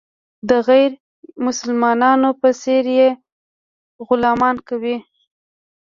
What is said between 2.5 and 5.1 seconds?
څېر یې غلامان کوي.